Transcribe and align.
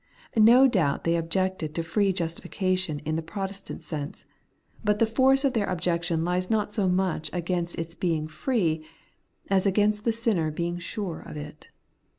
No 0.35 0.67
doubt 0.67 1.03
they 1.03 1.15
objected 1.15 1.75
to 1.75 1.83
free 1.83 2.11
justification 2.11 2.97
in 3.05 3.17
the 3.17 3.21
Protestant 3.21 3.83
sense; 3.83 4.25
but 4.83 4.97
the 4.97 5.05
force 5.05 5.45
of 5.45 5.53
their 5.53 5.67
objection 5.69 6.25
lies 6.25 6.49
not 6.49 6.73
so 6.73 6.89
much 6.89 7.29
against 7.31 7.75
its 7.77 7.93
being 7.93 8.27
free, 8.27 8.83
as 9.51 9.67
against 9.67 10.03
the 10.03 10.11
sinner 10.11 10.49
being 10.49 10.79
sure 10.79 11.19
of 11.19 11.37
it. 11.37 11.67